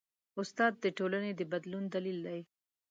استاد 0.41 0.73
د 0.83 0.85
ټولنې 0.97 1.31
د 1.35 1.41
بدلون 1.51 1.83
دلیل 1.93 2.17
دی. 2.27 2.41